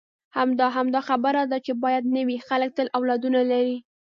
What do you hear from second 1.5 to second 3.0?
ده چې باید نه وي، خلک تل